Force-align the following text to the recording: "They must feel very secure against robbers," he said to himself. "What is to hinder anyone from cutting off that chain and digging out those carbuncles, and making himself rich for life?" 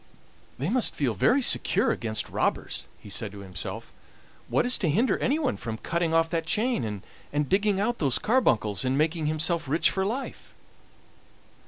"They 0.57 0.69
must 0.71 0.95
feel 0.95 1.13
very 1.13 1.43
secure 1.43 1.91
against 1.91 2.31
robbers," 2.31 2.87
he 2.97 3.07
said 3.07 3.31
to 3.33 3.41
himself. 3.41 3.91
"What 4.47 4.65
is 4.65 4.75
to 4.79 4.89
hinder 4.89 5.19
anyone 5.19 5.57
from 5.57 5.77
cutting 5.77 6.11
off 6.11 6.27
that 6.31 6.47
chain 6.47 7.03
and 7.31 7.47
digging 7.49 7.79
out 7.79 7.99
those 7.99 8.17
carbuncles, 8.17 8.83
and 8.83 8.97
making 8.97 9.27
himself 9.27 9.67
rich 9.69 9.91
for 9.91 10.03
life?" 10.03 10.55